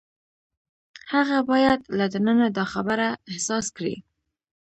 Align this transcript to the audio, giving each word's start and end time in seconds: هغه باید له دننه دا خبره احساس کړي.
هغه 1.13 1.37
باید 1.49 1.79
له 1.97 2.05
دننه 2.13 2.47
دا 2.57 2.65
خبره 2.73 3.07
احساس 3.31 3.65
کړي. 3.77 3.95